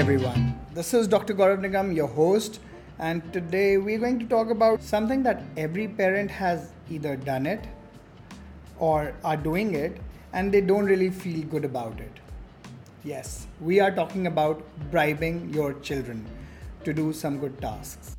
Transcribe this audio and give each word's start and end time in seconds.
everyone. 0.00 0.58
This 0.72 0.94
is 0.94 1.06
Dr. 1.06 1.34
Gaurav 1.34 1.60
Nigam, 1.60 1.94
your 1.94 2.06
host, 2.06 2.60
and 2.98 3.20
today 3.34 3.76
we're 3.76 3.98
going 3.98 4.18
to 4.18 4.24
talk 4.24 4.48
about 4.48 4.82
something 4.82 5.22
that 5.24 5.42
every 5.58 5.88
parent 5.88 6.30
has 6.30 6.72
either 6.88 7.16
done 7.16 7.44
it 7.44 7.66
or 8.78 9.12
are 9.22 9.36
doing 9.36 9.74
it 9.74 9.98
and 10.32 10.50
they 10.50 10.62
don't 10.62 10.86
really 10.86 11.10
feel 11.10 11.42
good 11.48 11.66
about 11.66 12.00
it. 12.00 12.12
Yes, 13.04 13.46
we 13.60 13.78
are 13.78 13.90
talking 13.90 14.26
about 14.26 14.62
bribing 14.90 15.52
your 15.52 15.74
children 15.80 16.26
to 16.84 16.94
do 16.94 17.12
some 17.12 17.38
good 17.38 17.60
tasks. 17.60 18.16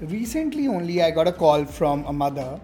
Recently, 0.00 0.68
only 0.68 1.02
I 1.02 1.10
got 1.10 1.26
a 1.26 1.32
call 1.32 1.64
from 1.64 2.04
a 2.04 2.12
mother, 2.12 2.60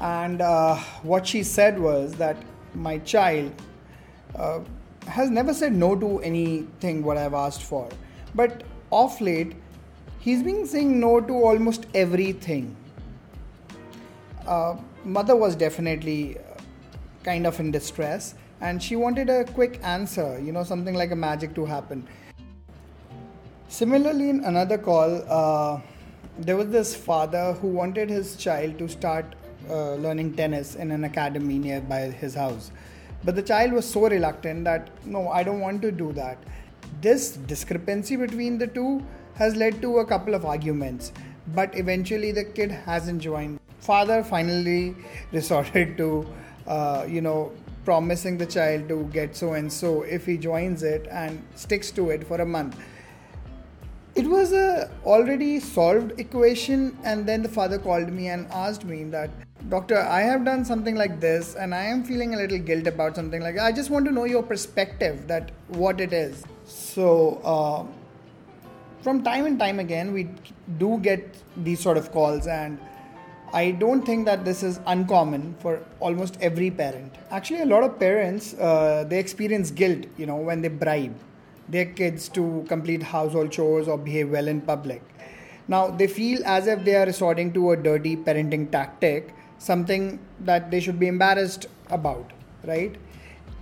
and 0.00 0.40
uh, 0.40 0.76
what 1.02 1.26
she 1.26 1.42
said 1.42 1.78
was 1.78 2.14
that 2.14 2.38
my 2.74 2.96
child 3.00 3.52
uh, 4.34 4.60
has 5.06 5.30
never 5.30 5.52
said 5.52 5.72
no 5.72 5.94
to 5.96 6.20
anything 6.20 7.02
what 7.02 7.16
I've 7.16 7.34
asked 7.34 7.62
for, 7.62 7.88
but 8.34 8.62
off 8.90 9.20
late 9.20 9.54
he's 10.18 10.42
been 10.42 10.66
saying 10.66 11.00
no 11.00 11.20
to 11.20 11.32
almost 11.32 11.86
everything. 11.94 12.76
Uh, 14.46 14.76
mother 15.04 15.34
was 15.34 15.56
definitely 15.56 16.38
uh, 16.38 16.42
kind 17.24 17.46
of 17.46 17.58
in 17.58 17.70
distress 17.70 18.34
and 18.60 18.82
she 18.82 18.94
wanted 18.94 19.28
a 19.28 19.44
quick 19.44 19.80
answer, 19.82 20.40
you 20.40 20.52
know, 20.52 20.62
something 20.62 20.94
like 20.94 21.10
a 21.10 21.16
magic 21.16 21.54
to 21.54 21.64
happen. 21.64 22.06
Similarly, 23.68 24.30
in 24.30 24.44
another 24.44 24.78
call, 24.78 25.24
uh, 25.28 25.80
there 26.38 26.56
was 26.56 26.68
this 26.68 26.94
father 26.94 27.54
who 27.54 27.68
wanted 27.68 28.08
his 28.08 28.36
child 28.36 28.78
to 28.78 28.88
start 28.88 29.34
uh, 29.68 29.94
learning 29.94 30.34
tennis 30.34 30.76
in 30.76 30.90
an 30.92 31.04
academy 31.04 31.58
nearby 31.58 32.02
his 32.02 32.34
house. 32.34 32.70
But 33.24 33.36
the 33.36 33.42
child 33.42 33.72
was 33.72 33.88
so 33.88 34.08
reluctant 34.08 34.64
that, 34.64 34.90
no, 35.06 35.28
I 35.28 35.42
don't 35.42 35.60
want 35.60 35.80
to 35.82 35.92
do 35.92 36.12
that. 36.12 36.38
This 37.00 37.30
discrepancy 37.32 38.16
between 38.16 38.58
the 38.58 38.66
two 38.66 39.02
has 39.34 39.56
led 39.56 39.80
to 39.82 39.98
a 39.98 40.06
couple 40.06 40.34
of 40.34 40.44
arguments, 40.44 41.12
but 41.54 41.76
eventually 41.76 42.32
the 42.32 42.44
kid 42.44 42.70
hasn't 42.70 43.22
joined. 43.22 43.60
Father 43.78 44.22
finally 44.22 44.96
resorted 45.32 45.96
to, 45.98 46.26
uh, 46.66 47.06
you 47.08 47.20
know, 47.20 47.52
promising 47.84 48.38
the 48.38 48.46
child 48.46 48.88
to 48.88 49.04
get 49.12 49.34
so 49.34 49.54
and 49.54 49.72
so 49.72 50.02
if 50.02 50.24
he 50.24 50.36
joins 50.36 50.82
it 50.82 51.06
and 51.10 51.42
sticks 51.56 51.90
to 51.90 52.10
it 52.10 52.24
for 52.24 52.40
a 52.40 52.46
month 52.46 52.76
it 54.14 54.26
was 54.26 54.52
a 54.52 54.90
already 55.06 55.58
solved 55.58 56.18
equation 56.20 56.96
and 57.02 57.24
then 57.24 57.42
the 57.42 57.48
father 57.48 57.78
called 57.78 58.10
me 58.12 58.28
and 58.28 58.46
asked 58.52 58.84
me 58.84 59.04
that 59.04 59.30
doctor 59.70 59.98
i 60.00 60.20
have 60.20 60.44
done 60.44 60.64
something 60.64 60.96
like 60.96 61.18
this 61.18 61.54
and 61.54 61.74
i 61.74 61.82
am 61.82 62.04
feeling 62.04 62.34
a 62.34 62.36
little 62.36 62.58
guilt 62.58 62.86
about 62.86 63.16
something 63.16 63.40
like 63.40 63.54
that. 63.54 63.64
i 63.64 63.72
just 63.72 63.88
want 63.90 64.04
to 64.04 64.12
know 64.12 64.24
your 64.24 64.42
perspective 64.42 65.26
that 65.26 65.50
what 65.68 66.00
it 66.00 66.12
is 66.12 66.44
so 66.64 67.40
uh, 67.42 67.84
from 69.02 69.22
time 69.22 69.46
and 69.46 69.58
time 69.58 69.78
again 69.78 70.12
we 70.12 70.28
do 70.78 70.98
get 70.98 71.42
these 71.64 71.80
sort 71.80 71.96
of 71.96 72.12
calls 72.12 72.46
and 72.46 72.78
i 73.54 73.70
don't 73.70 74.04
think 74.04 74.26
that 74.26 74.44
this 74.44 74.62
is 74.62 74.78
uncommon 74.86 75.54
for 75.58 75.80
almost 76.00 76.36
every 76.42 76.70
parent 76.70 77.14
actually 77.30 77.62
a 77.62 77.66
lot 77.66 77.82
of 77.82 77.98
parents 77.98 78.54
uh, 78.54 79.04
they 79.08 79.18
experience 79.18 79.70
guilt 79.70 80.04
you 80.18 80.26
know 80.26 80.36
when 80.36 80.60
they 80.60 80.68
bribe 80.68 81.14
their 81.68 81.86
kids 81.86 82.28
to 82.30 82.64
complete 82.68 83.02
household 83.02 83.52
chores 83.52 83.88
or 83.88 83.98
behave 83.98 84.30
well 84.30 84.48
in 84.48 84.60
public. 84.60 85.02
Now, 85.68 85.88
they 85.88 86.06
feel 86.06 86.44
as 86.44 86.66
if 86.66 86.84
they 86.84 86.96
are 86.96 87.06
resorting 87.06 87.52
to 87.52 87.72
a 87.72 87.76
dirty 87.76 88.16
parenting 88.16 88.70
tactic, 88.70 89.34
something 89.58 90.18
that 90.40 90.70
they 90.70 90.80
should 90.80 90.98
be 90.98 91.06
embarrassed 91.06 91.66
about, 91.88 92.32
right? 92.64 92.96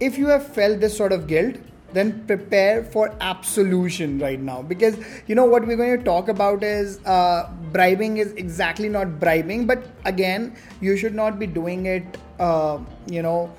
If 0.01 0.17
you 0.17 0.29
have 0.29 0.47
felt 0.47 0.81
this 0.81 0.97
sort 0.97 1.13
of 1.13 1.27
guilt, 1.27 1.57
then 1.93 2.25
prepare 2.27 2.85
for 2.85 3.15
absolution 3.21 4.19
right 4.19 4.41
now 4.41 4.63
because 4.63 4.97
you 5.27 5.35
know 5.35 5.45
what 5.45 5.67
we're 5.67 5.77
going 5.77 5.99
to 5.99 6.05
talk 6.05 6.29
about 6.29 6.63
is 6.63 7.05
uh, 7.05 7.51
bribing 7.73 8.19
is 8.19 8.33
exactly 8.35 8.89
not 8.89 9.19
bribing 9.19 9.67
but 9.67 9.83
again 10.05 10.55
you 10.81 10.97
should 10.97 11.15
not 11.15 11.39
be 11.39 11.47
doing 11.47 11.87
it 11.87 12.19
uh, 12.39 12.79
you 13.09 13.23
know 13.23 13.53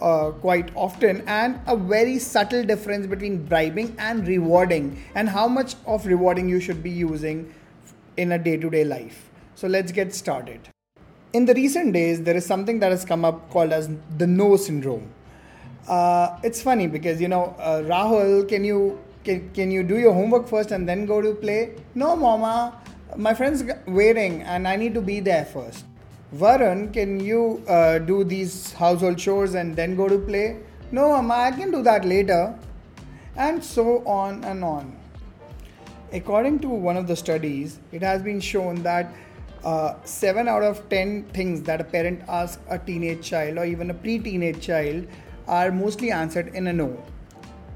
uh, 0.00 0.30
quite 0.30 0.70
often 0.74 1.22
and 1.26 1.60
a 1.66 1.76
very 1.76 2.18
subtle 2.18 2.64
difference 2.64 3.06
between 3.06 3.44
bribing 3.44 3.94
and 3.98 4.26
rewarding 4.26 5.02
and 5.14 5.28
how 5.28 5.46
much 5.46 5.74
of 5.86 6.06
rewarding 6.06 6.48
you 6.48 6.60
should 6.60 6.82
be 6.82 6.90
using 6.90 7.52
in 8.16 8.32
a 8.32 8.38
day-to-day 8.38 8.84
life. 8.84 9.30
So 9.54 9.68
let's 9.68 9.92
get 9.92 10.14
started. 10.14 10.68
In 11.32 11.44
the 11.44 11.54
recent 11.54 11.92
days 11.92 12.22
there 12.22 12.36
is 12.36 12.44
something 12.46 12.80
that 12.80 12.90
has 12.90 13.04
come 13.04 13.24
up 13.24 13.50
called 13.50 13.72
as 13.72 13.88
the 14.16 14.26
no 14.26 14.56
syndrome. 14.56 15.10
Uh, 15.88 16.38
it's 16.42 16.62
funny 16.62 16.86
because 16.86 17.20
you 17.20 17.28
know 17.28 17.54
uh, 17.58 17.82
rahul 17.82 18.48
can 18.48 18.64
you 18.64 19.00
can, 19.24 19.50
can 19.52 19.70
you 19.70 19.82
do 19.82 19.98
your 19.98 20.12
homework 20.12 20.48
first 20.48 20.70
and 20.70 20.88
then 20.88 21.06
go 21.06 21.20
to 21.20 21.34
play? 21.34 21.74
No 21.94 22.16
mama. 22.16 22.80
My 23.16 23.34
friend's 23.34 23.64
waiting 23.86 24.42
and 24.42 24.68
i 24.68 24.76
need 24.76 24.94
to 24.94 25.00
be 25.00 25.18
there 25.18 25.44
first 25.44 25.84
Varun, 26.34 26.92
can 26.92 27.18
you 27.18 27.60
uh, 27.66 27.98
do 27.98 28.22
these 28.22 28.72
household 28.74 29.18
chores 29.18 29.54
and 29.54 29.74
then 29.74 29.96
go 29.96 30.08
to 30.08 30.16
play? 30.16 30.60
No, 30.92 31.12
Amma, 31.16 31.34
I 31.34 31.50
can 31.50 31.72
do 31.72 31.82
that 31.82 32.04
later. 32.04 32.56
And 33.36 33.62
so 33.62 34.04
on 34.06 34.44
and 34.44 34.62
on. 34.62 34.96
According 36.12 36.60
to 36.60 36.68
one 36.68 36.96
of 36.96 37.08
the 37.08 37.16
studies, 37.16 37.80
it 37.90 38.02
has 38.02 38.22
been 38.22 38.40
shown 38.40 38.82
that 38.82 39.12
uh, 39.64 39.94
7 40.04 40.46
out 40.46 40.62
of 40.62 40.88
10 40.88 41.24
things 41.32 41.62
that 41.62 41.80
a 41.80 41.84
parent 41.84 42.22
asks 42.28 42.62
a 42.68 42.78
teenage 42.78 43.22
child 43.22 43.58
or 43.58 43.64
even 43.64 43.90
a 43.90 43.94
pre 43.94 44.18
teenage 44.18 44.60
child 44.60 45.06
are 45.48 45.72
mostly 45.72 46.12
answered 46.12 46.54
in 46.54 46.68
a 46.68 46.72
no. 46.72 46.88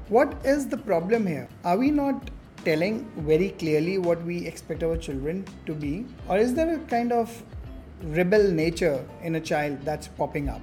What 0.07 0.33
is 0.45 0.67
the 0.67 0.77
problem 0.77 1.27
here? 1.27 1.49
Are 1.65 1.77
we 1.77 1.91
not 1.91 2.29
telling 2.63 3.11
very 3.17 3.49
clearly 3.49 3.97
what 3.97 4.23
we 4.23 4.45
expect 4.47 4.81
our 4.81 4.95
children 4.97 5.45
to 5.65 5.73
be? 5.73 6.05
Or 6.29 6.37
is 6.37 6.53
there 6.53 6.73
a 6.73 6.79
kind 6.79 7.11
of 7.11 7.43
rebel 8.03 8.51
nature 8.51 9.05
in 9.21 9.35
a 9.35 9.39
child 9.39 9.81
that's 9.83 10.07
popping 10.07 10.49
up. 10.49 10.61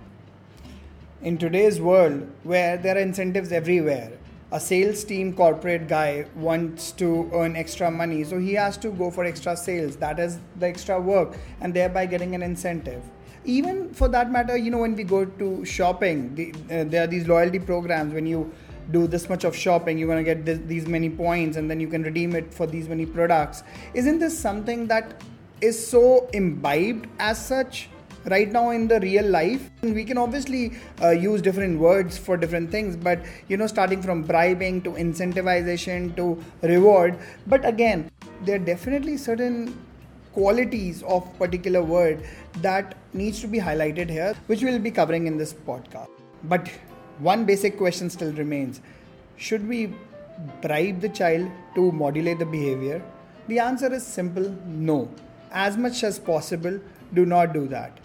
In 1.23 1.39
today's 1.39 1.81
world, 1.81 2.29
where 2.43 2.77
there 2.77 2.97
are 2.97 3.01
incentives 3.01 3.53
everywhere, 3.53 4.13
a 4.51 4.61
sales 4.61 5.03
team 5.03 5.33
corporate 5.33 5.89
guy 5.89 6.27
wants 6.35 6.93
to 6.93 7.31
earn 7.33 7.57
extra 7.57 7.91
money, 7.91 8.23
so 8.23 8.39
he 8.39 8.53
has 8.55 8.77
to 8.79 8.91
go 8.91 9.11
for 9.11 9.25
extra 9.25 9.57
sales. 9.57 9.97
That 9.97 10.19
is 10.19 10.39
the 10.59 10.67
extra 10.67 11.01
work, 11.01 11.39
and 11.61 11.73
thereby 11.73 12.07
getting 12.07 12.35
an 12.35 12.43
incentive. 12.43 13.03
Even 13.45 13.93
for 13.95 14.09
that 14.09 14.31
matter, 14.31 14.57
you 14.57 14.71
know, 14.71 14.79
when 14.79 14.95
we 14.95 15.05
go 15.05 15.25
to 15.25 15.65
shopping, 15.65 16.35
the, 16.35 16.53
uh, 16.71 16.85
there 16.85 17.05
are 17.05 17.07
these 17.07 17.27
loyalty 17.27 17.59
programs. 17.59 18.13
When 18.13 18.27
you 18.27 18.53
do 18.91 19.07
this 19.07 19.29
much 19.29 19.45
of 19.45 19.57
shopping, 19.57 19.97
you're 19.97 20.09
going 20.09 20.23
to 20.23 20.35
get 20.35 20.45
this, 20.45 20.61
these 20.67 20.87
many 20.87 21.09
points, 21.09 21.57
and 21.57 21.71
then 21.71 21.81
you 21.81 21.89
can 21.89 22.03
redeem 22.03 22.37
it 22.37 22.53
for 22.53 22.67
these 22.67 22.89
many 22.89 23.07
products. 23.07 23.63
Isn't 23.95 24.19
this 24.19 24.39
something 24.39 24.87
that 24.89 25.23
is 25.63 25.87
so 25.87 26.29
imbibed 26.33 27.07
as 27.19 27.45
such 27.47 27.89
right 28.27 28.51
now 28.53 28.71
in 28.71 28.89
the 28.89 29.01
real 29.01 29.27
life. 29.27 29.71
We 29.83 30.05
can 30.05 30.19
obviously 30.19 30.73
uh, 31.01 31.11
use 31.11 31.43
different 31.43 31.79
words 31.79 32.19
for 32.19 32.37
different 32.37 32.71
things 32.71 32.97
but 32.97 33.25
you 33.49 33.57
know 33.57 33.67
starting 33.67 34.03
from 34.03 34.23
bribing 34.23 34.83
to 34.83 34.91
incentivization 34.93 36.15
to 36.17 36.43
reward. 36.63 37.19
But 37.47 37.65
again 37.65 38.11
there 38.43 38.57
are 38.57 38.65
definitely 38.65 39.17
certain 39.17 39.79
qualities 40.33 41.03
of 41.03 41.27
particular 41.39 41.83
word 41.83 42.25
that 42.63 42.95
needs 43.13 43.41
to 43.41 43.47
be 43.47 43.59
highlighted 43.59 44.09
here 44.09 44.35
which 44.47 44.63
we'll 44.63 44.79
be 44.79 44.91
covering 44.91 45.27
in 45.27 45.37
this 45.37 45.53
podcast. 45.53 46.09
But 46.45 46.71
one 47.19 47.45
basic 47.45 47.77
question 47.77 48.11
still 48.11 48.33
remains. 48.33 48.81
Should 49.37 49.69
we 49.69 49.95
bribe 50.61 51.01
the 51.01 51.09
child 51.09 51.51
to 51.75 51.93
modulate 51.93 52.39
the 52.39 52.47
behavior? 52.47 53.03
The 53.49 53.59
answer 53.59 53.93
is 53.93 54.07
simple 54.07 54.57
no 54.67 55.11
as 55.53 55.77
much 55.77 56.03
as 56.05 56.19
possible 56.19 56.81
do 57.15 57.27
not 57.27 57.53
do 57.53 57.67
that. 57.69 57.99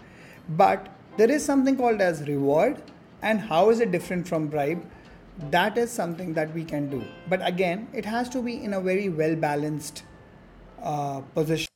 But 0.50 0.88
there 1.16 1.30
is 1.30 1.44
something 1.44 1.76
called 1.76 2.00
as 2.00 2.26
reward. 2.28 2.80
And 3.22 3.40
how 3.40 3.70
is 3.70 3.80
it 3.80 3.90
different 3.90 4.28
from 4.28 4.46
bribe? 4.46 4.84
That 5.50 5.76
is 5.78 5.90
something 5.90 6.34
that 6.34 6.52
we 6.54 6.64
can 6.64 6.88
do. 6.88 7.02
But 7.28 7.46
again 7.46 7.88
it 7.92 8.04
has 8.04 8.28
to 8.30 8.42
be 8.42 8.62
in 8.62 8.74
a 8.74 8.80
very 8.80 9.08
well 9.08 9.34
balanced 9.34 10.04
uh, 10.82 11.20
position. 11.34 11.66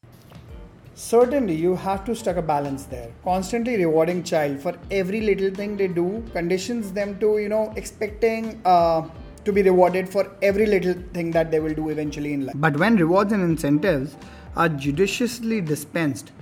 Certainly 0.95 1.55
you 1.57 1.75
have 1.75 2.05
to 2.05 2.15
strike 2.15 2.37
a 2.37 2.43
balance 2.43 2.85
there. 2.85 3.11
Constantly 3.25 3.77
rewarding 3.77 4.23
child 4.23 4.61
for 4.61 4.79
every 4.91 5.21
little 5.21 5.51
thing 5.51 5.77
they 5.77 5.89
do 5.89 6.25
conditions 6.33 6.93
them 6.93 7.19
to 7.19 7.39
you 7.39 7.49
know 7.49 7.73
expecting 7.77 8.61
uh, 8.65 9.09
to 9.45 9.53
be 9.53 9.63
rewarded 9.63 10.09
for 10.09 10.31
every 10.43 10.67
little 10.67 10.95
thing 11.13 11.31
that 11.33 11.51
they 11.51 11.59
will 11.59 11.75
do 11.75 11.89
eventually 11.89 12.33
in 12.35 12.47
life. 12.47 12.55
But 12.59 12.77
when 12.77 12.97
rewards 12.97 13.33
and 13.33 13.43
incentives 13.43 14.17
are 14.57 14.69
judiciously 14.69 15.61
dispensed, 15.61 16.33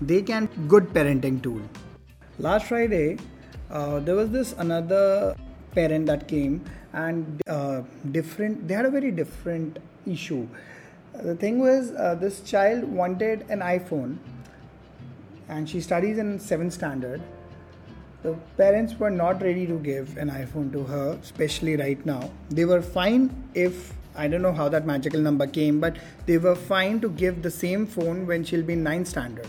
they 0.00 0.22
can 0.22 0.48
good 0.68 0.88
parenting 0.88 1.42
tool. 1.42 1.60
Last 2.38 2.66
Friday, 2.66 3.18
uh, 3.70 4.00
there 4.00 4.14
was 4.14 4.30
this 4.30 4.52
another 4.58 5.36
parent 5.74 6.06
that 6.06 6.26
came 6.26 6.64
and 6.92 7.40
uh, 7.46 7.82
different. 8.10 8.66
They 8.66 8.74
had 8.74 8.86
a 8.86 8.90
very 8.90 9.10
different 9.10 9.78
issue. 10.06 10.48
The 11.14 11.34
thing 11.34 11.58
was, 11.58 11.92
uh, 11.92 12.14
this 12.14 12.40
child 12.40 12.84
wanted 12.84 13.44
an 13.48 13.60
iPhone, 13.60 14.16
and 15.48 15.68
she 15.68 15.80
studies 15.80 16.18
in 16.18 16.38
seventh 16.38 16.72
standard. 16.72 17.20
The 18.22 18.34
parents 18.56 18.98
were 18.98 19.10
not 19.10 19.42
ready 19.42 19.66
to 19.66 19.78
give 19.78 20.16
an 20.16 20.30
iPhone 20.30 20.72
to 20.72 20.84
her, 20.84 21.18
especially 21.22 21.76
right 21.76 22.04
now. 22.04 22.30
They 22.50 22.64
were 22.64 22.82
fine 22.82 23.48
if 23.54 23.94
I 24.16 24.28
don't 24.28 24.42
know 24.42 24.52
how 24.52 24.68
that 24.68 24.86
magical 24.86 25.20
number 25.20 25.46
came, 25.46 25.80
but 25.80 25.96
they 26.26 26.38
were 26.38 26.54
fine 26.54 27.00
to 27.00 27.08
give 27.08 27.42
the 27.42 27.50
same 27.50 27.86
phone 27.86 28.26
when 28.26 28.44
she'll 28.44 28.62
be 28.62 28.72
in 28.74 28.82
ninth 28.82 29.08
standard. 29.08 29.48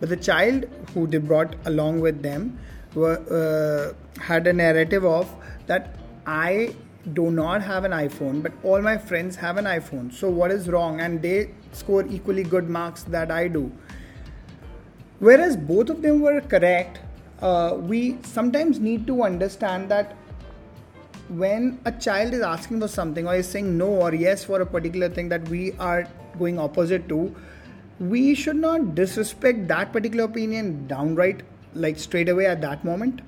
But 0.00 0.08
the 0.08 0.16
child 0.16 0.64
who 0.94 1.06
they 1.06 1.18
brought 1.18 1.54
along 1.66 2.00
with 2.00 2.22
them 2.22 2.58
were, 2.94 3.18
uh, 3.30 4.20
had 4.20 4.46
a 4.46 4.52
narrative 4.52 5.04
of 5.04 5.32
that 5.66 5.94
I 6.26 6.74
do 7.12 7.30
not 7.30 7.62
have 7.62 7.84
an 7.84 7.92
iPhone, 7.92 8.42
but 8.42 8.52
all 8.62 8.82
my 8.82 8.98
friends 8.98 9.36
have 9.36 9.56
an 9.56 9.64
iPhone. 9.64 10.12
So 10.12 10.28
what 10.28 10.50
is 10.50 10.68
wrong? 10.68 11.00
And 11.00 11.22
they 11.22 11.50
score 11.72 12.04
equally 12.06 12.42
good 12.42 12.68
marks 12.68 13.04
that 13.04 13.30
I 13.30 13.48
do. 13.48 13.70
Whereas 15.18 15.56
both 15.56 15.90
of 15.90 16.02
them 16.02 16.20
were 16.20 16.40
correct, 16.40 17.00
uh, 17.42 17.76
we 17.78 18.18
sometimes 18.22 18.78
need 18.80 19.06
to 19.06 19.22
understand 19.22 19.90
that 19.90 20.16
when 21.30 21.78
a 21.84 21.92
child 21.92 22.34
is 22.34 22.42
asking 22.42 22.80
for 22.80 22.88
something 22.88 23.26
or 23.26 23.36
is 23.36 23.48
saying 23.48 23.78
no 23.78 23.86
or 23.86 24.12
yes 24.12 24.42
for 24.44 24.60
a 24.60 24.66
particular 24.66 25.08
thing 25.08 25.28
that 25.28 25.48
we 25.48 25.72
are 25.78 26.08
going 26.38 26.58
opposite 26.58 27.08
to, 27.08 27.34
we 28.00 28.34
should 28.34 28.56
not 28.56 28.94
disrespect 28.94 29.68
that 29.68 29.92
particular 29.92 30.24
opinion 30.24 30.86
downright, 30.88 31.42
like 31.74 31.98
straight 31.98 32.28
away 32.28 32.46
at 32.46 32.60
that 32.62 32.84
moment. 32.84 33.20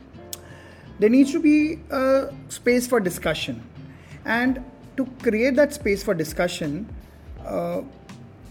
There 0.99 1.09
needs 1.09 1.31
to 1.33 1.41
be 1.41 1.79
a 1.91 2.33
space 2.49 2.87
for 2.87 2.99
discussion. 2.99 3.63
And 4.25 4.65
to 4.97 5.07
create 5.23 5.55
that 5.57 5.73
space 5.73 6.03
for 6.03 6.15
discussion, 6.15 6.93
uh, 7.47 7.83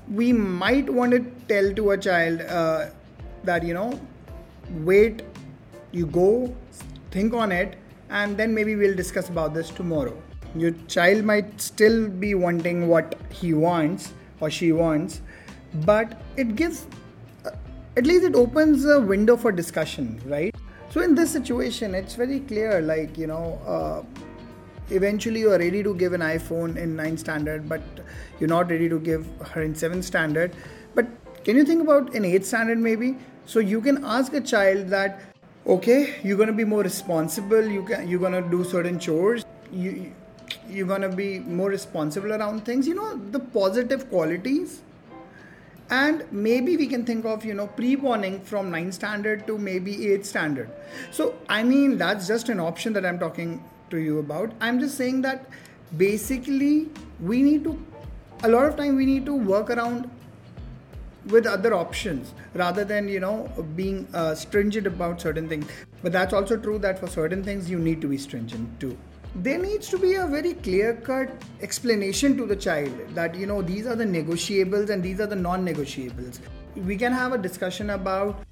we 0.10 0.32
might 0.32 0.90
want 0.90 1.12
to 1.12 1.20
tell 1.48 1.74
to 1.74 1.92
a 1.92 1.98
child 1.98 2.42
uh, 2.42 2.88
that, 3.44 3.64
you 3.64 3.74
know, 3.74 4.00
wait, 4.70 5.24
you 5.92 6.06
go, 6.06 6.56
think 7.10 7.34
on 7.34 7.52
it, 7.52 7.78
and 8.12 8.38
then 8.38 8.54
maybe 8.54 8.76
we'll 8.76 8.96
discuss 8.96 9.30
about 9.30 9.54
this 9.54 9.70
tomorrow. 9.70 10.16
Your 10.56 10.72
child 10.88 11.24
might 11.24 11.60
still 11.60 12.10
be 12.10 12.36
wanting 12.36 12.88
what 12.88 13.16
he 13.32 13.54
wants 13.54 14.14
or 14.42 14.50
she 14.50 14.72
wants, 14.74 15.22
but 15.86 16.22
it 16.36 16.56
gives, 16.56 16.88
uh, 17.46 17.52
at 17.96 18.06
least 18.06 18.26
it 18.26 18.36
opens 18.36 18.86
a 18.86 19.00
window 19.00 19.38
for 19.38 19.52
discussion, 19.52 20.22
right? 20.26 20.54
So 20.90 21.02
in 21.02 21.16
this 21.16 21.32
situation, 21.32 21.96
it's 21.96 22.16
very 22.16 22.42
clear, 22.42 22.82
like, 22.82 23.18
you 23.18 23.28
know, 23.28 23.62
uh, 23.66 24.04
eventually 24.90 25.40
you 25.40 25.52
are 25.54 25.58
ready 25.58 25.82
to 25.82 25.96
give 25.96 26.12
an 26.12 26.22
iphone 26.22 26.76
in 26.76 26.98
9 26.98 27.18
standard 27.18 27.70
but 27.70 27.82
you're 28.40 28.50
not 28.50 28.70
ready 28.70 28.90
to 28.90 29.00
give 29.00 29.26
her 29.52 29.62
in 29.62 29.74
7 29.74 30.04
standard 30.04 30.54
but 30.96 31.08
can 31.46 31.56
you 31.56 31.64
think 31.64 31.82
about 31.82 32.14
in 32.14 32.26
8 32.26 32.46
standard 32.46 32.78
maybe 32.78 33.18
so 33.46 33.60
you 33.60 33.80
can 33.80 34.04
ask 34.04 34.34
a 34.34 34.42
child 34.42 34.90
that 34.90 35.31
okay 35.68 36.16
you're 36.24 36.38
going 36.38 36.48
to 36.48 36.54
be 36.54 36.64
more 36.64 36.82
responsible. 36.82 37.66
You 37.66 37.84
can 37.84 38.08
you're 38.08 38.20
going 38.20 38.44
to 38.44 38.50
do 38.50 38.64
certain 38.64 39.00
chores. 39.00 39.46
You 39.72 40.14
you're 40.70 40.88
going 40.88 41.02
to 41.02 41.10
be 41.10 41.40
more 41.40 41.70
responsible 41.70 42.34
around 42.34 42.66
things. 42.66 42.88
You 42.88 42.96
know 42.96 43.18
the 43.32 43.40
positive 43.40 44.10
qualities. 44.10 44.82
And 45.90 46.24
maybe 46.32 46.78
we 46.78 46.88
can 46.88 47.06
think 47.06 47.26
of 47.26 47.44
you 47.44 47.54
know 47.54 47.68
pre-warning 47.68 48.40
from 48.42 48.72
9 48.72 48.92
standard 48.94 49.46
to 49.48 49.58
maybe 49.58 50.14
8 50.14 50.26
standard. 50.26 50.70
So 51.12 51.36
i 51.50 51.64
mean 51.64 51.98
that's 51.98 52.28
just 52.28 52.50
an 52.50 52.60
option 52.60 52.94
that 52.94 53.06
i'm 53.06 53.20
talking 53.20 53.64
to 53.90 53.98
you 53.98 54.20
about. 54.20 54.52
I'm 54.62 54.80
just 54.80 54.98
saying 54.98 55.22
that 55.24 55.46
basically 55.98 56.90
we 57.20 57.44
need 57.44 57.66
to 57.66 57.78
a 58.44 58.48
lot 58.48 58.66
of 58.66 58.76
time 58.78 58.96
we 58.96 59.06
need 59.06 59.26
to 59.26 59.36
work 59.36 59.70
around 59.70 60.10
with 61.28 61.46
other 61.46 61.74
options 61.74 62.34
rather 62.54 62.84
than 62.84 63.08
you 63.08 63.20
know 63.20 63.50
being 63.76 64.08
uh, 64.14 64.34
stringent 64.36 64.88
about 64.88 65.22
certain 65.22 65.48
things. 65.48 65.68
But 66.02 66.12
that's 66.12 66.34
also 66.34 66.58
true 66.58 66.80
that 66.80 67.00
for 67.00 67.08
certain 67.08 67.44
things 67.44 67.70
you 67.70 67.80
need 67.80 68.02
to 68.02 68.08
be 68.08 68.18
stringent 68.18 68.80
too. 68.80 68.98
There 69.36 69.58
needs 69.58 69.88
to 69.90 69.98
be 69.98 70.16
a 70.16 70.28
very 70.28 70.56
clear 70.56 70.96
cut 70.96 71.30
explanation 71.62 72.36
to 72.38 72.46
the 72.46 72.56
child 72.56 72.92
that 73.16 73.36
you 73.36 73.46
know 73.46 73.62
these 73.62 73.88
are 73.88 73.96
the 73.96 74.06
negotiables 74.06 74.90
and 74.90 75.02
these 75.02 75.22
are 75.22 75.28
the 75.28 75.36
non 75.36 75.66
negotiables 75.66 76.40
we 76.76 76.96
can 76.96 77.12
have 77.12 77.34
a 77.34 77.38
discussion 77.38 77.90
about 77.90 78.44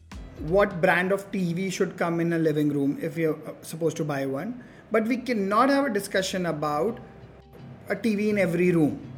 what 0.47 0.81
brand 0.81 1.11
of 1.11 1.29
tv 1.31 1.71
should 1.71 1.97
come 1.97 2.19
in 2.19 2.33
a 2.33 2.37
living 2.37 2.69
room 2.69 2.97
if 3.01 3.17
you're 3.17 3.37
uh, 3.47 3.53
supposed 3.61 3.97
to 3.97 4.03
buy 4.03 4.25
one. 4.25 4.63
But 4.91 5.05
we 5.05 5.17
cannot 5.17 5.69
have 5.69 5.85
a 5.85 5.89
discussion 5.89 6.45
about 6.45 6.99
a 7.89 7.95
tv 7.95 8.29
in 8.29 8.37
every 8.37 8.71
room 8.71 9.08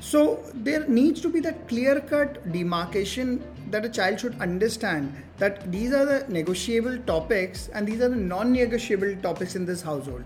so 0.00 0.42
there 0.54 0.88
needs 0.88 1.20
to 1.20 1.28
be 1.28 1.40
that 1.40 1.68
clear 1.68 2.00
cut 2.00 2.50
demarcation 2.52 3.44
that 3.70 3.84
a 3.84 3.88
child 3.88 4.18
should 4.18 4.40
understand 4.40 5.14
that 5.36 5.70
these 5.70 5.92
are 5.92 6.06
the 6.06 6.24
negotiable 6.28 6.98
topics 7.00 7.68
and 7.74 7.86
these 7.86 8.00
are 8.00 8.08
the 8.08 8.16
non 8.16 8.50
negotiable 8.52 9.14
topics 9.16 9.56
in 9.56 9.66
this 9.66 9.82
household. 9.82 10.24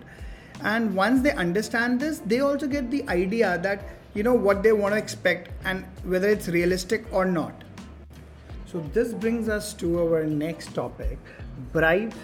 And 0.62 0.94
once 0.94 1.22
they 1.22 1.32
understand 1.32 1.98
this, 2.00 2.20
they 2.20 2.40
also 2.40 2.68
get 2.68 2.90
the 2.90 3.06
idea 3.08 3.58
that 3.58 3.84
you 4.14 4.22
know 4.22 4.32
what 4.34 4.62
they 4.62 4.72
want 4.72 4.94
to 4.94 4.98
expect 4.98 5.50
and 5.64 5.84
whether 6.04 6.28
it's 6.28 6.48
realistic 6.48 7.04
or 7.12 7.24
not. 7.24 7.64
So 8.66 8.80
this 8.92 9.12
brings 9.12 9.48
us 9.48 9.74
to 9.74 10.00
our 10.00 10.24
next 10.24 10.72
topic 10.74 11.18
bribes 11.72 12.16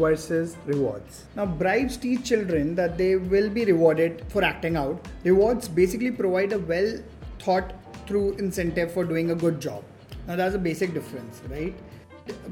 versus 0.00 0.56
rewards. 0.64 1.26
Now, 1.36 1.46
bribes 1.46 1.96
teach 1.96 2.24
children 2.24 2.74
that 2.74 2.96
they 2.98 3.16
will 3.16 3.50
be 3.50 3.64
rewarded 3.64 4.24
for 4.28 4.42
acting 4.42 4.76
out. 4.76 5.06
Rewards 5.24 5.68
basically 5.68 6.10
provide 6.10 6.52
a 6.52 6.58
well 6.58 6.98
thought 7.38 7.72
through 8.06 8.32
incentive 8.38 8.92
for 8.92 9.04
doing 9.04 9.30
a 9.30 9.34
good 9.34 9.60
job. 9.60 9.84
Now, 10.26 10.36
that's 10.36 10.54
a 10.54 10.58
basic 10.58 10.94
difference, 10.94 11.42
right? 11.48 11.74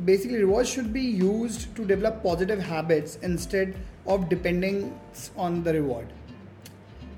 Basically, 0.04 0.38
rewards 0.38 0.68
should 0.68 0.92
be 0.92 1.02
used 1.02 1.74
to 1.76 1.84
develop 1.84 2.22
positive 2.22 2.60
habits 2.60 3.18
instead 3.22 3.76
of 4.06 4.28
depending 4.28 4.98
on 5.36 5.62
the 5.62 5.72
reward. 5.74 6.06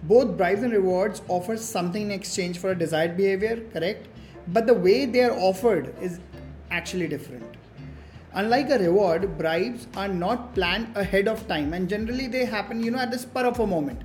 Both 0.05 0.37
bribes 0.37 0.63
and 0.63 0.73
rewards 0.73 1.23
offer 1.29 1.57
something 1.57 2.03
in 2.03 2.11
exchange 2.11 2.59
for 2.59 2.71
a 2.71 2.75
desired 2.75 3.17
behavior, 3.17 3.63
correct? 3.73 4.09
But 4.49 4.67
the 4.67 4.75
way 4.75 5.05
they 5.05 5.23
are 5.23 5.33
offered 5.33 5.95
is 6.01 6.21
actually 6.71 7.09
different. 7.09 7.60
Unlike 8.33 8.71
a 8.71 8.79
reward, 8.79 9.37
bribes 9.39 9.89
are 9.97 10.07
not 10.07 10.55
planned 10.55 10.97
ahead 10.97 11.27
of 11.27 11.47
time 11.49 11.73
and 11.73 11.89
generally 11.89 12.29
they 12.29 12.45
happen, 12.45 12.81
you 12.81 12.93
know, 12.93 12.99
at 12.99 13.11
the 13.11 13.19
spur 13.19 13.45
of 13.45 13.59
a 13.59 13.67
moment. 13.67 14.03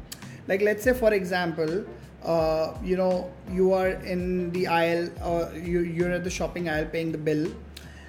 Like, 0.48 0.62
let's 0.62 0.84
say, 0.84 0.94
for 0.94 1.14
example, 1.14 1.86
uh, 2.24 2.74
you 2.84 2.98
know, 2.98 3.32
you 3.52 3.74
are 3.74 3.90
in 3.90 4.52
the 4.52 4.66
aisle 4.68 5.10
or 5.24 5.52
you, 5.56 5.82
you're 5.82 6.12
at 6.12 6.24
the 6.24 6.30
shopping 6.30 6.70
aisle 6.70 6.86
paying 6.86 7.12
the 7.12 7.20
bill, 7.20 7.52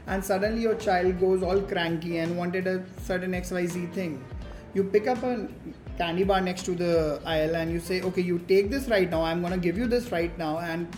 and 0.06 0.24
suddenly 0.24 0.62
your 0.62 0.74
child 0.76 1.20
goes 1.20 1.42
all 1.42 1.60
cranky 1.60 2.18
and 2.18 2.36
wanted 2.36 2.66
a 2.66 2.82
certain 3.02 3.32
XYZ 3.32 3.92
thing. 3.92 4.24
You 4.72 4.84
pick 4.84 5.06
up 5.06 5.22
a 5.22 5.48
candy 5.98 6.24
bar 6.24 6.40
next 6.40 6.64
to 6.64 6.74
the 6.74 7.20
aisle 7.26 7.56
and 7.56 7.70
you 7.70 7.80
say, 7.80 8.00
okay, 8.02 8.22
you 8.22 8.38
take 8.48 8.70
this 8.70 8.88
right 8.88 9.10
now, 9.10 9.22
I'm 9.22 9.42
gonna 9.42 9.58
give 9.58 9.76
you 9.76 9.86
this 9.86 10.10
right 10.12 10.36
now, 10.38 10.58
and 10.58 10.88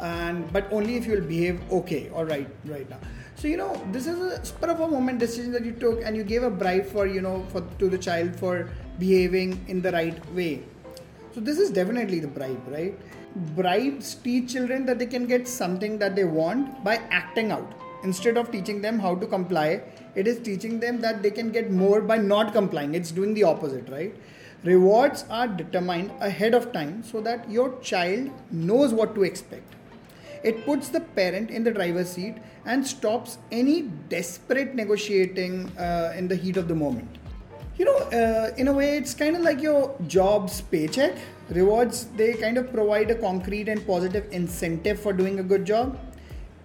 and 0.00 0.52
but 0.52 0.66
only 0.72 0.96
if 0.96 1.06
you'll 1.06 1.20
behave 1.20 1.60
okay 1.70 2.10
or 2.10 2.26
right 2.26 2.48
right 2.64 2.88
now 2.90 2.98
so 3.36 3.48
you 3.48 3.56
know 3.56 3.74
this 3.92 4.06
is 4.06 4.18
a 4.20 4.44
spur 4.44 4.70
of 4.70 4.80
a 4.80 4.88
moment 4.88 5.18
decision 5.18 5.52
that 5.52 5.64
you 5.64 5.72
took 5.72 6.02
and 6.02 6.16
you 6.16 6.24
gave 6.24 6.42
a 6.42 6.50
bribe 6.50 6.86
for 6.86 7.06
you 7.06 7.20
know 7.20 7.44
for 7.52 7.62
to 7.78 7.88
the 7.88 7.98
child 7.98 8.34
for 8.36 8.68
behaving 8.98 9.64
in 9.68 9.82
the 9.82 9.92
right 9.92 10.34
way. 10.34 10.62
So 11.34 11.40
this 11.40 11.58
is 11.58 11.70
definitely 11.70 12.20
the 12.20 12.28
bribe 12.28 12.62
right? 12.68 12.94
Bribes 13.56 14.14
teach 14.14 14.52
children 14.52 14.86
that 14.86 15.00
they 15.00 15.06
can 15.06 15.26
get 15.26 15.48
something 15.48 15.98
that 15.98 16.14
they 16.14 16.24
want 16.24 16.84
by 16.84 16.96
acting 17.10 17.50
out. 17.50 17.72
Instead 18.04 18.36
of 18.36 18.52
teaching 18.52 18.80
them 18.80 18.98
how 18.98 19.14
to 19.16 19.26
comply 19.26 19.82
it 20.14 20.28
is 20.28 20.38
teaching 20.38 20.78
them 20.78 21.00
that 21.00 21.22
they 21.22 21.30
can 21.30 21.50
get 21.50 21.70
more 21.70 22.00
by 22.00 22.18
not 22.18 22.52
complying. 22.52 22.94
It's 22.94 23.10
doing 23.10 23.34
the 23.34 23.42
opposite 23.42 23.88
right? 23.88 24.14
Rewards 24.62 25.24
are 25.28 25.48
determined 25.48 26.12
ahead 26.20 26.54
of 26.54 26.72
time 26.72 27.02
so 27.02 27.20
that 27.22 27.50
your 27.50 27.78
child 27.80 28.30
knows 28.50 28.94
what 28.94 29.14
to 29.16 29.24
expect 29.24 29.74
it 30.44 30.64
puts 30.64 30.88
the 30.88 31.00
parent 31.00 31.50
in 31.50 31.64
the 31.64 31.70
driver's 31.70 32.10
seat 32.10 32.36
and 32.66 32.86
stops 32.86 33.38
any 33.50 33.82
desperate 34.08 34.74
negotiating 34.74 35.76
uh, 35.78 36.14
in 36.16 36.28
the 36.28 36.36
heat 36.36 36.56
of 36.56 36.68
the 36.68 36.74
moment. 36.74 37.18
You 37.76 37.86
know, 37.86 37.96
uh, 37.96 38.54
in 38.56 38.68
a 38.68 38.72
way, 38.72 38.96
it's 38.96 39.14
kind 39.14 39.34
of 39.34 39.42
like 39.42 39.60
your 39.60 39.96
job's 40.06 40.60
paycheck. 40.60 41.16
Rewards, 41.48 42.04
they 42.16 42.34
kind 42.34 42.56
of 42.56 42.72
provide 42.72 43.10
a 43.10 43.16
concrete 43.16 43.68
and 43.68 43.84
positive 43.86 44.28
incentive 44.30 45.00
for 45.00 45.12
doing 45.12 45.40
a 45.40 45.42
good 45.42 45.64
job. 45.64 45.98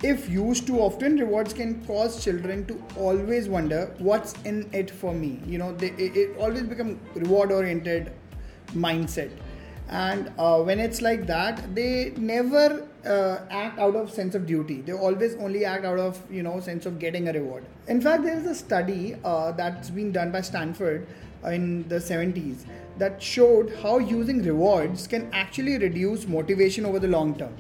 If 0.04 0.30
used 0.30 0.68
too 0.68 0.80
often, 0.80 1.18
rewards 1.18 1.54
can 1.54 1.84
cause 1.86 2.24
children 2.24 2.66
to 2.68 2.82
always 2.96 3.50
wonder 3.50 3.94
what's 3.98 4.34
in 4.44 4.70
it 4.72 4.92
for 4.92 5.14
me. 5.14 5.42
You 5.46 5.58
know, 5.58 5.74
they, 5.74 5.90
it, 5.92 6.16
it 6.16 6.38
always 6.38 6.64
become 6.64 7.00
reward 7.16 7.52
oriented 7.52 8.14
mindset 8.74 9.32
and 9.90 10.32
uh, 10.38 10.62
when 10.62 10.80
it's 10.80 11.02
like 11.02 11.26
that 11.26 11.74
they 11.76 12.14
never 12.18 12.88
uh, 13.06 13.40
act 13.50 13.80
out 13.80 13.96
of 13.96 14.12
sense 14.12 14.36
of 14.36 14.46
duty. 14.46 14.82
They 14.82 14.94
always 14.94 15.36
only 15.36 15.66
act 15.66 15.86
out 15.86 16.00
of 16.00 16.20
you 16.32 16.44
know 16.44 16.60
sense 16.60 16.86
of 16.86 17.00
getting 17.00 17.30
a 17.30 17.34
reward. 17.34 17.64
In 17.88 18.02
fact 18.02 18.24
there 18.24 18.38
is 18.38 18.46
a 18.46 18.56
study 18.56 19.16
uh, 19.24 19.52
that's 19.54 19.90
been 19.90 20.12
done 20.12 20.32
by 20.32 20.42
stanford 20.42 21.08
in 21.46 21.88
the 21.88 21.96
70s 21.96 22.66
that 22.98 23.22
showed 23.24 23.74
how 23.82 23.98
using 23.98 24.44
rewards 24.44 25.08
can 25.08 25.30
actually 25.32 25.78
reduce 25.78 26.28
motivation 26.28 26.86
over 26.86 27.00
the 27.00 27.08
long 27.08 27.36
term. 27.36 27.56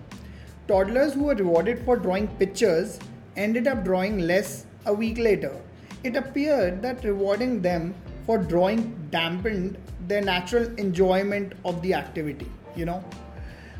Toddlers 0.67 1.13
who 1.13 1.24
were 1.24 1.36
rewarded 1.36 1.84
for 1.86 1.96
drawing 1.96 2.27
pictures 2.27 3.00
ended 3.38 3.67
up 3.67 3.84
drawing 3.84 4.19
less 4.19 4.65
a 4.86 4.93
week 4.93 5.17
later. 5.17 5.55
It 6.03 6.15
appeared 6.15 6.81
that 6.81 7.03
rewarding 7.03 7.62
them 7.62 7.96
for 8.25 8.38
drawing 8.38 9.08
dampened 9.12 9.77
their 10.08 10.22
natural 10.22 10.65
enjoyment 10.77 11.53
of 11.65 11.81
the 11.81 11.93
activity 11.93 12.51
you 12.75 12.86
know 12.86 13.03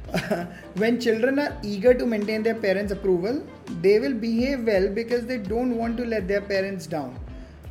when 0.76 1.00
children 1.00 1.40
are 1.40 1.58
eager 1.64 1.94
to 1.94 2.06
maintain 2.06 2.44
their 2.44 2.56
parents' 2.56 2.92
approval, 2.92 3.46
they 3.82 4.00
will 4.00 4.14
behave 4.14 4.66
well 4.66 4.90
because 4.90 5.26
they 5.26 5.38
don't 5.38 5.78
want 5.78 5.98
to 5.98 6.06
let 6.06 6.28
their 6.28 6.42
parents 6.42 6.88
down. 6.88 7.20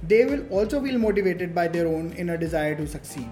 They 0.02 0.24
will 0.24 0.46
also 0.50 0.80
feel 0.82 0.98
motivated 0.98 1.54
by 1.54 1.68
their 1.68 1.86
own 1.86 2.12
inner 2.12 2.36
desire 2.36 2.74
to 2.76 2.86
succeed. 2.86 3.28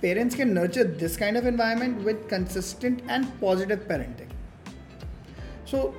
Parents 0.00 0.34
can 0.34 0.54
nurture 0.54 0.84
this 0.84 1.16
kind 1.16 1.36
of 1.36 1.46
environment 1.46 2.02
with 2.04 2.28
consistent 2.28 3.02
and 3.08 3.28
positive 3.40 3.80
parenting. 3.88 4.30
So 5.64 5.94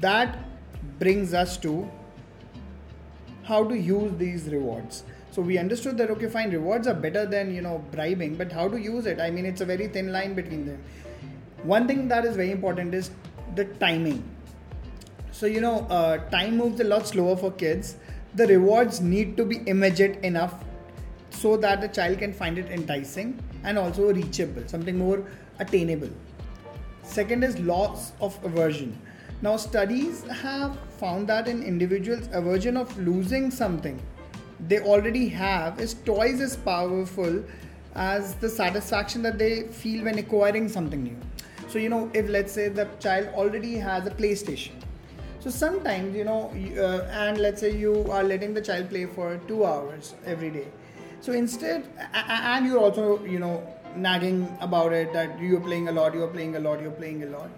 that 0.00 0.38
brings 0.98 1.34
us 1.34 1.56
to 1.58 1.88
how 3.44 3.64
to 3.64 3.76
use 3.76 4.12
these 4.16 4.48
rewards. 4.48 5.04
So 5.30 5.42
we 5.42 5.58
understood 5.58 5.96
that 5.98 6.10
okay, 6.10 6.28
fine, 6.28 6.50
rewards 6.50 6.86
are 6.86 6.94
better 6.94 7.24
than 7.26 7.54
you 7.54 7.62
know 7.62 7.84
bribing, 7.90 8.36
but 8.36 8.50
how 8.50 8.68
to 8.68 8.78
use 8.78 9.06
it? 9.06 9.20
I 9.20 9.30
mean, 9.30 9.46
it's 9.46 9.60
a 9.60 9.66
very 9.66 9.88
thin 9.88 10.12
line 10.12 10.34
between 10.34 10.66
them 10.66 10.82
one 11.62 11.86
thing 11.86 12.08
that 12.08 12.24
is 12.24 12.36
very 12.36 12.50
important 12.50 12.94
is 12.94 13.10
the 13.54 13.64
timing. 13.64 14.22
So 15.30 15.46
you 15.46 15.60
know 15.60 15.86
uh, 15.90 16.18
time 16.30 16.56
moves 16.56 16.80
a 16.80 16.84
lot 16.84 17.06
slower 17.06 17.36
for 17.36 17.52
kids. 17.52 17.96
The 18.34 18.46
rewards 18.46 19.00
need 19.00 19.36
to 19.36 19.44
be 19.44 19.60
immediate 19.66 20.24
enough 20.24 20.64
so 21.30 21.56
that 21.56 21.80
the 21.80 21.88
child 21.88 22.18
can 22.18 22.32
find 22.32 22.58
it 22.58 22.70
enticing 22.70 23.38
and 23.64 23.78
also 23.78 24.12
reachable 24.12 24.66
something 24.66 24.96
more 24.98 25.24
attainable. 25.58 26.10
Second 27.02 27.44
is 27.44 27.58
loss 27.60 28.12
of 28.20 28.38
aversion. 28.44 28.98
Now 29.42 29.56
studies 29.56 30.22
have 30.24 30.78
found 30.98 31.28
that 31.28 31.48
in 31.48 31.62
individuals 31.62 32.28
aversion 32.32 32.76
of 32.76 32.96
losing 32.98 33.50
something 33.50 34.00
they 34.68 34.78
already 34.80 35.28
have 35.28 35.80
is 35.80 35.94
twice 36.04 36.40
as 36.40 36.56
powerful 36.56 37.42
as 37.94 38.34
the 38.36 38.48
satisfaction 38.48 39.22
that 39.22 39.38
they 39.38 39.62
feel 39.64 40.04
when 40.04 40.18
acquiring 40.18 40.68
something 40.68 41.02
new 41.02 41.16
so 41.72 41.78
you 41.78 41.88
know 41.88 42.10
if 42.12 42.28
let's 42.28 42.52
say 42.52 42.68
the 42.68 42.86
child 43.00 43.28
already 43.34 43.76
has 43.76 44.06
a 44.06 44.10
playstation. 44.10 44.72
So 45.40 45.50
sometimes 45.50 46.14
you 46.14 46.24
know 46.24 46.40
uh, 46.76 47.08
and 47.24 47.38
let's 47.38 47.60
say 47.60 47.74
you 47.74 47.94
are 48.10 48.22
letting 48.22 48.52
the 48.54 48.60
child 48.60 48.90
play 48.90 49.06
for 49.06 49.38
2 49.48 49.64
hours 49.64 50.14
every 50.26 50.50
day. 50.50 50.66
So 51.20 51.32
instead 51.32 51.86
and 52.12 52.66
you're 52.66 52.78
also 52.78 53.24
you 53.24 53.38
know 53.38 53.54
nagging 53.96 54.46
about 54.60 54.92
it 54.92 55.12
that 55.14 55.40
you're 55.40 55.60
playing 55.60 55.88
a 55.88 55.92
lot 55.92 56.14
you're 56.14 56.28
playing 56.36 56.56
a 56.56 56.60
lot 56.60 56.82
you're 56.82 56.98
playing 57.02 57.22
a 57.22 57.26
lot. 57.26 57.50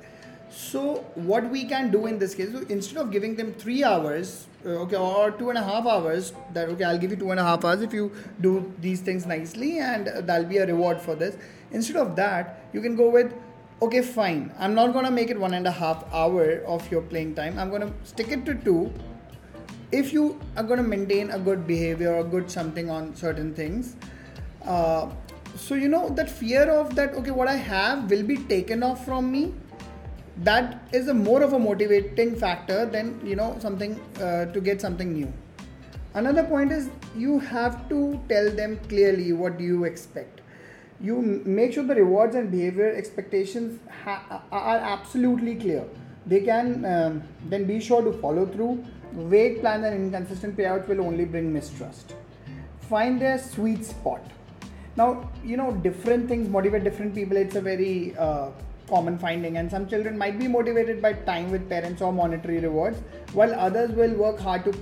So 0.50 1.04
what 1.14 1.50
we 1.50 1.64
can 1.64 1.90
do 1.90 2.06
in 2.06 2.18
this 2.18 2.34
case 2.34 2.54
instead 2.68 2.98
of 2.98 3.10
giving 3.10 3.34
them 3.34 3.52
three 3.54 3.82
hours 3.82 4.46
uh, 4.64 4.82
okay 4.84 4.96
or 4.96 5.32
two 5.32 5.48
and 5.50 5.58
a 5.58 5.62
half 5.62 5.86
hours 5.94 6.32
that 6.52 6.68
okay 6.74 6.84
i'll 6.84 6.98
give 6.98 7.10
you 7.10 7.16
two 7.22 7.32
and 7.32 7.40
a 7.40 7.42
half 7.42 7.64
hours 7.64 7.82
if 7.86 7.92
you 7.92 8.04
do 8.40 8.52
these 8.80 9.00
things 9.08 9.26
nicely 9.26 9.78
and 9.78 10.06
that'll 10.28 10.46
be 10.52 10.58
a 10.58 10.66
reward 10.66 11.00
for 11.00 11.16
this. 11.16 11.36
Instead 11.72 11.96
of 11.96 12.14
that 12.16 12.60
you 12.72 12.80
can 12.80 12.94
go 12.94 13.10
with 13.10 13.34
okay 13.82 14.02
fine. 14.02 14.52
I'm 14.58 14.74
not 14.74 14.92
gonna 14.92 15.10
make 15.10 15.30
it 15.30 15.38
one 15.38 15.54
and 15.54 15.66
a 15.66 15.70
half 15.70 16.04
hour 16.12 16.62
of 16.66 16.90
your 16.90 17.02
playing 17.02 17.34
time. 17.34 17.58
I'm 17.58 17.70
gonna 17.70 17.92
stick 18.04 18.30
it 18.30 18.44
to 18.46 18.54
two. 18.54 18.92
If 19.92 20.12
you 20.12 20.40
are 20.56 20.62
gonna 20.62 20.82
maintain 20.82 21.30
a 21.30 21.38
good 21.38 21.66
behavior 21.66 22.14
or 22.14 22.24
good 22.24 22.50
something 22.50 22.90
on 22.90 23.14
certain 23.14 23.54
things 23.54 23.96
uh, 24.66 25.10
so 25.56 25.74
you 25.74 25.88
know 25.88 26.08
that 26.10 26.28
fear 26.28 26.68
of 26.70 26.96
that 26.96 27.14
okay 27.14 27.30
what 27.30 27.46
i 27.46 27.54
have 27.54 28.10
will 28.10 28.24
be 28.24 28.36
taken 28.36 28.82
off 28.82 29.04
from 29.04 29.30
me 29.30 29.52
that 30.38 30.88
is 30.92 31.08
a 31.08 31.14
more 31.14 31.42
of 31.42 31.52
a 31.52 31.58
motivating 31.58 32.34
factor 32.34 32.86
than 32.86 33.20
you 33.24 33.36
know 33.36 33.56
something 33.60 34.00
uh, 34.20 34.46
to 34.46 34.60
get 34.60 34.80
something 34.80 35.12
new. 35.12 35.32
Another 36.14 36.44
point 36.44 36.72
is 36.72 36.90
you 37.16 37.38
have 37.38 37.88
to 37.88 38.20
tell 38.28 38.50
them 38.50 38.78
clearly 38.88 39.32
what 39.32 39.60
you 39.60 39.84
expect 39.84 40.40
you 41.04 41.20
make 41.44 41.74
sure 41.74 41.84
the 41.84 41.94
rewards 41.94 42.34
and 42.34 42.50
behavior 42.50 42.90
expectations 42.90 43.78
ha- 44.04 44.42
are 44.50 44.76
absolutely 44.76 45.54
clear. 45.56 45.84
They 46.26 46.40
can 46.40 46.84
um, 46.84 47.22
then 47.50 47.64
be 47.64 47.80
sure 47.80 48.02
to 48.02 48.12
follow 48.12 48.46
through. 48.46 48.84
Vague 49.12 49.60
plans 49.60 49.84
and 49.84 49.94
inconsistent 49.94 50.56
payouts 50.56 50.88
will 50.88 51.02
only 51.02 51.26
bring 51.26 51.52
mistrust. 51.52 52.14
Find 52.88 53.20
their 53.20 53.38
sweet 53.38 53.84
spot. 53.84 54.24
Now, 54.96 55.30
you 55.44 55.56
know, 55.56 55.72
different 55.72 56.28
things 56.28 56.48
motivate 56.48 56.84
different 56.84 57.14
people. 57.14 57.36
It's 57.36 57.56
a 57.56 57.60
very 57.60 58.16
uh, 58.16 58.48
common 58.88 59.18
finding, 59.18 59.58
and 59.58 59.70
some 59.70 59.86
children 59.86 60.16
might 60.16 60.38
be 60.38 60.48
motivated 60.48 61.02
by 61.02 61.12
time 61.12 61.50
with 61.50 61.68
parents 61.68 62.00
or 62.00 62.12
monetary 62.12 62.60
rewards, 62.60 62.98
while 63.32 63.54
others 63.54 63.90
will 63.90 64.14
work 64.14 64.38
hard 64.38 64.64
to, 64.64 64.72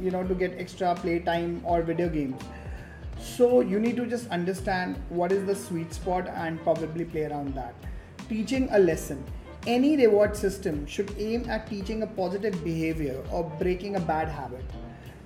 you 0.00 0.10
know, 0.10 0.26
to 0.26 0.34
get 0.34 0.58
extra 0.58 0.94
play 0.94 1.18
time 1.20 1.60
or 1.64 1.82
video 1.82 2.08
games 2.08 2.40
so 3.22 3.60
you 3.60 3.78
need 3.78 3.96
to 3.96 4.06
just 4.06 4.28
understand 4.30 4.96
what 5.08 5.30
is 5.30 5.46
the 5.46 5.54
sweet 5.54 5.94
spot 5.94 6.28
and 6.28 6.60
probably 6.62 7.04
play 7.04 7.24
around 7.24 7.54
that. 7.54 7.74
Teaching 8.28 8.68
a 8.72 8.78
lesson. 8.78 9.24
Any 9.66 9.96
reward 9.96 10.36
system 10.36 10.86
should 10.86 11.14
aim 11.18 11.48
at 11.48 11.68
teaching 11.68 12.02
a 12.02 12.06
positive 12.06 12.64
behavior 12.64 13.22
or 13.30 13.44
breaking 13.60 13.94
a 13.94 14.00
bad 14.00 14.28
habit. 14.28 14.64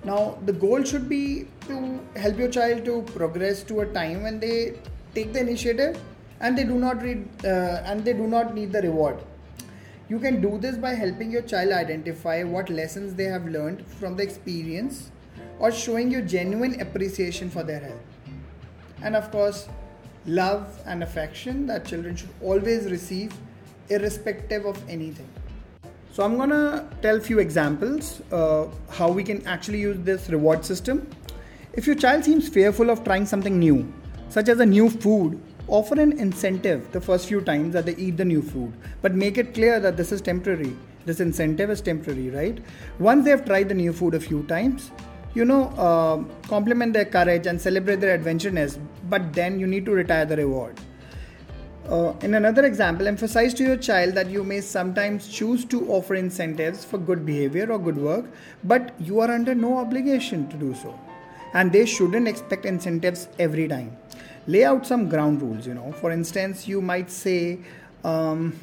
Now, 0.03 0.37
the 0.45 0.53
goal 0.53 0.83
should 0.83 1.09
be 1.09 1.47
to 1.67 1.99
help 2.15 2.37
your 2.37 2.49
child 2.49 2.85
to 2.85 3.01
progress 3.13 3.63
to 3.63 3.79
a 3.79 3.85
time 3.87 4.21
when 4.21 4.39
they 4.39 4.79
take 5.15 5.33
the 5.33 5.39
initiative 5.39 5.99
and 6.39 6.55
they 6.55 6.63
do 6.63 6.75
not 6.75 7.01
read 7.01 7.27
uh, 7.43 7.81
and 7.83 8.05
they 8.05 8.13
do 8.13 8.27
not 8.27 8.53
need 8.53 8.71
the 8.71 8.81
reward. 8.83 9.17
You 10.07 10.19
can 10.19 10.39
do 10.39 10.59
this 10.59 10.77
by 10.77 10.93
helping 10.93 11.31
your 11.31 11.41
child 11.41 11.71
identify 11.71 12.43
what 12.43 12.69
lessons 12.69 13.15
they 13.15 13.25
have 13.25 13.47
learned 13.47 13.85
from 13.87 14.15
the 14.15 14.23
experience 14.23 15.11
or 15.59 15.71
showing 15.71 16.11
you 16.11 16.21
genuine 16.21 16.79
appreciation 16.81 17.49
for 17.49 17.63
their 17.63 17.79
help. 17.79 18.01
And 19.01 19.15
of 19.15 19.31
course, 19.31 19.67
love 20.25 20.67
and 20.85 21.03
affection 21.03 21.65
that 21.67 21.85
children 21.85 22.15
should 22.15 22.29
always 22.41 22.91
receive, 22.91 23.33
irrespective 23.89 24.65
of 24.65 24.77
anything. 24.89 25.27
So, 26.11 26.23
I'm 26.23 26.37
gonna 26.37 26.89
tell 27.01 27.17
a 27.17 27.19
few 27.19 27.39
examples 27.39 28.21
uh, 28.31 28.67
how 28.89 29.11
we 29.11 29.23
can 29.23 29.45
actually 29.45 29.79
use 29.79 29.97
this 29.99 30.29
reward 30.29 30.65
system. 30.65 31.07
If 31.73 31.85
your 31.85 31.95
child 31.95 32.25
seems 32.25 32.49
fearful 32.49 32.89
of 32.89 33.03
trying 33.03 33.27
something 33.27 33.59
new, 33.59 33.91
such 34.29 34.49
as 34.49 34.59
a 34.59 34.65
new 34.65 34.89
food, 34.89 35.39
offer 35.67 35.99
an 35.99 36.13
incentive 36.13 36.91
the 36.91 36.99
first 36.99 37.27
few 37.27 37.41
times 37.41 37.73
that 37.73 37.85
they 37.85 37.95
eat 37.97 38.17
the 38.17 38.25
new 38.25 38.41
food, 38.41 38.73
but 39.01 39.13
make 39.13 39.37
it 39.37 39.53
clear 39.53 39.79
that 39.79 39.95
this 39.95 40.11
is 40.11 40.21
temporary. 40.21 40.75
This 41.05 41.19
incentive 41.19 41.69
is 41.69 41.81
temporary, 41.81 42.29
right? 42.31 42.57
Once 42.99 43.23
they 43.23 43.31
have 43.31 43.45
tried 43.45 43.69
the 43.69 43.75
new 43.75 43.93
food 43.93 44.15
a 44.15 44.19
few 44.19 44.43
times, 44.43 44.91
you 45.33 45.45
know, 45.45 45.69
uh, 45.77 46.47
compliment 46.47 46.93
their 46.93 47.05
courage 47.05 47.47
and 47.47 47.59
celebrate 47.61 47.97
their 47.97 48.17
adventureness, 48.17 48.79
but 49.09 49.33
then 49.33 49.59
you 49.59 49.67
need 49.67 49.85
to 49.85 49.91
retire 49.91 50.25
the 50.25 50.37
reward. 50.37 50.79
Uh, 51.89 52.13
in 52.21 52.33
another 52.33 52.65
example, 52.65 53.07
emphasize 53.07 53.53
to 53.53 53.63
your 53.63 53.77
child 53.77 54.13
that 54.13 54.29
you 54.29 54.43
may 54.43 54.59
sometimes 54.59 55.29
choose 55.29 55.63
to 55.63 55.89
offer 55.89 56.15
incentives 56.15 56.83
for 56.83 56.97
good 56.97 57.25
behavior 57.25 57.71
or 57.71 57.79
good 57.79 57.97
work, 57.97 58.25
but 58.65 58.93
you 58.99 59.21
are 59.21 59.31
under 59.31 59.55
no 59.55 59.77
obligation 59.77 60.49
to 60.49 60.57
do 60.57 60.75
so. 60.75 60.99
And 61.53 61.71
they 61.71 61.85
shouldn't 61.85 62.27
expect 62.27 62.65
incentives 62.65 63.29
every 63.39 63.69
time. 63.69 63.95
Lay 64.47 64.65
out 64.65 64.85
some 64.85 65.07
ground 65.07 65.41
rules, 65.41 65.65
you 65.65 65.73
know. 65.73 65.93
For 65.93 66.11
instance, 66.11 66.67
you 66.67 66.81
might 66.81 67.09
say 67.09 67.59
um, 68.03 68.59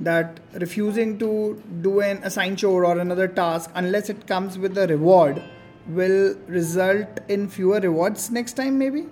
that 0.00 0.38
refusing 0.54 1.18
to 1.20 1.62
do 1.80 2.00
an 2.00 2.18
assigned 2.22 2.58
chore 2.58 2.84
or 2.84 2.98
another 2.98 3.28
task 3.28 3.70
unless 3.74 4.10
it 4.10 4.26
comes 4.26 4.58
with 4.58 4.76
a 4.76 4.86
reward 4.88 5.42
will 5.88 6.36
result 6.46 7.20
in 7.28 7.48
fewer 7.48 7.80
rewards 7.80 8.30
next 8.30 8.54
time, 8.54 8.78
maybe. 8.78 9.06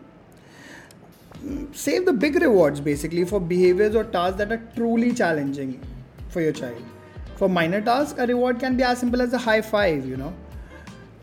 Save 1.73 2.07
the 2.07 2.12
big 2.12 2.41
rewards 2.41 2.81
basically 2.81 3.25
for 3.25 3.41
behaviors 3.41 3.95
or 3.95 4.05
tasks 4.05 4.37
that 4.39 4.53
are 4.53 4.62
truly 4.77 5.12
challenging 5.15 5.81
for 6.29 6.41
your 6.41 6.53
child. 6.53 6.83
For 7.37 7.49
minor 7.49 7.81
tasks, 7.81 8.19
a 8.19 8.27
reward 8.27 8.61
can 8.61 8.77
be 8.77 8.83
as 8.83 8.99
simple 8.99 9.23
as 9.23 9.33
a 9.33 9.39
high 9.39 9.62
five, 9.62 10.07
you 10.07 10.17
know. 10.17 10.35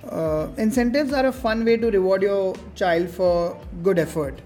Uh, 0.09 0.47
incentives 0.57 1.13
are 1.13 1.27
a 1.27 1.31
fun 1.31 1.63
way 1.63 1.77
to 1.77 1.91
reward 1.91 2.23
your 2.23 2.55
child 2.75 3.09
for 3.09 3.59
good 3.83 3.99
effort, 3.99 4.41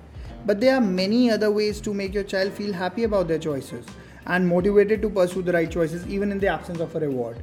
but 0.45 0.59
there 0.59 0.75
are 0.75 0.81
many 0.81 1.29
other 1.29 1.51
ways 1.51 1.79
to 1.81 1.93
make 1.93 2.13
your 2.13 2.23
child 2.23 2.51
feel 2.51 2.73
happy 2.73 3.03
about 3.03 3.27
their 3.27 3.39
choices 3.39 3.85
and 4.25 4.47
motivated 4.47 5.01
to 5.01 5.09
pursue 5.09 5.41
the 5.41 5.53
right 5.53 5.71
choices 5.71 6.05
even 6.07 6.31
in 6.31 6.39
the 6.39 6.47
absence 6.47 6.79
of 6.79 6.93
a 6.95 6.99
reward. 6.99 7.37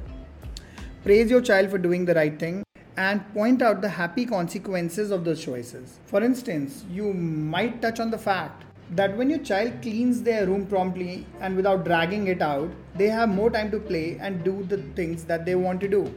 Praise 1.03 1.29
your 1.31 1.41
child 1.41 1.69
for 1.69 1.77
doing 1.77 2.05
the 2.05 2.13
right 2.13 2.37
thing 2.37 2.63
and 2.99 3.21
point 3.33 3.61
out 3.61 3.81
the 3.81 3.87
happy 3.87 4.25
consequences 4.25 5.09
of 5.09 5.23
those 5.23 5.41
choices. 5.41 5.99
For 6.07 6.21
instance, 6.21 6.83
you 6.91 7.13
might 7.13 7.81
touch 7.81 7.99
on 8.01 8.11
the 8.11 8.17
fact 8.17 8.65
that 8.91 9.15
when 9.15 9.29
your 9.29 9.39
child 9.39 9.81
cleans 9.81 10.21
their 10.21 10.45
room 10.45 10.65
promptly 10.65 11.25
and 11.39 11.55
without 11.55 11.85
dragging 11.85 12.27
it 12.27 12.41
out, 12.41 12.69
they 12.95 13.07
have 13.07 13.29
more 13.29 13.49
time 13.49 13.71
to 13.71 13.79
play 13.79 14.17
and 14.19 14.43
do 14.43 14.63
the 14.63 14.79
things 14.97 15.23
that 15.23 15.45
they 15.45 15.55
want 15.55 15.79
to 15.79 15.87
do. 15.87 16.13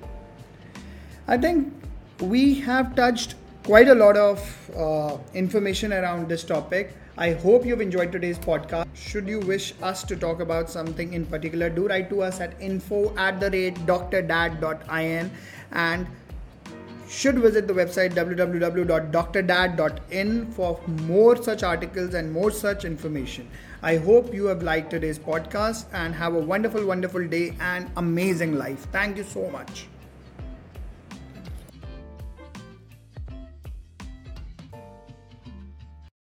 I 1.28 1.38
think 1.38 1.72
we 2.20 2.54
have 2.60 2.96
touched 2.96 3.36
quite 3.62 3.86
a 3.86 3.94
lot 3.94 4.16
of 4.16 4.70
uh, 4.76 5.18
information 5.34 5.92
around 5.92 6.28
this 6.28 6.42
topic. 6.42 6.96
I 7.16 7.34
hope 7.34 7.64
you've 7.64 7.80
enjoyed 7.80 8.10
today's 8.10 8.38
podcast. 8.38 8.86
Should 8.94 9.28
you 9.28 9.38
wish 9.38 9.74
us 9.82 10.02
to 10.04 10.16
talk 10.16 10.40
about 10.40 10.68
something 10.68 11.12
in 11.12 11.26
particular, 11.26 11.70
do 11.70 11.86
write 11.86 12.10
to 12.10 12.22
us 12.22 12.40
at 12.40 12.60
info 12.60 13.14
at 13.16 13.38
the 13.38 13.50
rate 13.50 13.74
drdad.in 13.86 15.30
and 15.72 16.06
should 17.12 17.38
visit 17.38 17.68
the 17.68 17.74
website 17.74 18.14
www.drdad.in 18.14 20.50
for 20.52 20.80
more 20.86 21.36
such 21.42 21.62
articles 21.62 22.14
and 22.14 22.32
more 22.32 22.50
such 22.50 22.86
information. 22.86 23.50
I 23.82 23.96
hope 23.96 24.32
you 24.32 24.46
have 24.46 24.62
liked 24.62 24.88
today's 24.90 25.18
podcast 25.18 25.84
and 25.92 26.14
have 26.14 26.34
a 26.34 26.38
wonderful, 26.38 26.86
wonderful 26.86 27.28
day 27.28 27.54
and 27.60 27.90
amazing 27.96 28.54
life. 28.54 28.86
Thank 28.92 29.18
you 29.18 29.24
so 29.24 29.50
much. 29.50 29.88